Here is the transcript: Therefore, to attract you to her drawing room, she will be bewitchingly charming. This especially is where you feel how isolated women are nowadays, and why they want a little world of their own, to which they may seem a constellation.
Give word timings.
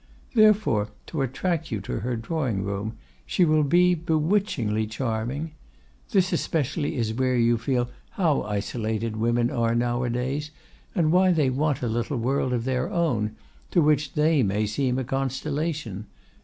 Therefore, 0.33 0.87
to 1.05 1.21
attract 1.21 1.69
you 1.71 1.79
to 1.81 1.99
her 1.99 2.15
drawing 2.15 2.63
room, 2.63 2.97
she 3.23 3.45
will 3.45 3.61
be 3.61 3.93
bewitchingly 3.93 4.87
charming. 4.87 5.51
This 6.09 6.33
especially 6.33 6.95
is 6.95 7.13
where 7.13 7.37
you 7.37 7.55
feel 7.59 7.87
how 8.17 8.41
isolated 8.41 9.15
women 9.17 9.51
are 9.51 9.75
nowadays, 9.75 10.49
and 10.95 11.11
why 11.11 11.31
they 11.31 11.51
want 11.51 11.83
a 11.83 11.87
little 11.87 12.17
world 12.17 12.51
of 12.51 12.65
their 12.65 12.89
own, 12.89 13.35
to 13.69 13.79
which 13.83 14.13
they 14.13 14.41
may 14.41 14.65
seem 14.65 14.97
a 14.97 15.03
constellation. 15.03 16.07